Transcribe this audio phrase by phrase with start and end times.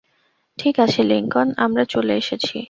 [0.59, 2.57] ঠিক আছে, লিংকন, আমরা চলে এসেছি।